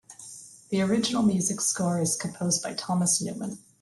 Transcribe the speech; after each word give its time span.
The 0.69 0.81
original 0.81 1.21
music 1.21 1.61
score 1.61 2.01
is 2.01 2.15
composed 2.15 2.63
by 2.63 2.73
Thomas 2.73 3.21
Newman. 3.21 3.59